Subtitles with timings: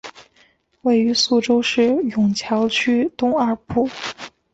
[0.81, 3.87] 位于宿州市埇桥区东二铺。